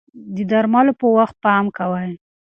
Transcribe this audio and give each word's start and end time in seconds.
د 0.35 0.37
درملو 0.51 0.93
په 0.99 1.05
وخت 1.17 1.35
پام 1.43 1.65
کوئ. 1.77 2.11